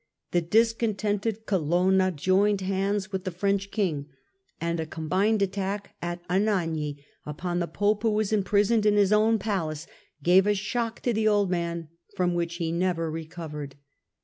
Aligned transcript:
The 0.31 0.41
discontented 0.41 1.45
Colonna 1.45 2.09
joined 2.11 2.61
hands 2.61 3.11
with 3.11 3.23
the 3.23 3.29
French 3.29 3.69
King, 3.69 4.07
and 4.59 4.79
a 4.79 4.87
combined 4.87 5.43
attack 5.43 5.95
at 6.01 6.23
Anagni 6.27 7.05
upon 7.23 7.59
the 7.59 7.67
Pope, 7.67 8.01
who 8.01 8.09
was 8.09 8.33
imprisoned 8.33 8.87
in 8.87 8.95
his 8.95 9.13
own 9.13 9.37
palace, 9.37 9.85
gave 10.23 10.47
a 10.47 10.55
shock 10.55 11.01
to 11.01 11.13
the 11.13 11.27
old 11.27 11.51
man 11.51 11.87
from 12.15 12.33
which 12.33 12.55
he 12.55 12.71
never 12.71 13.11
recovered. 13.11 13.75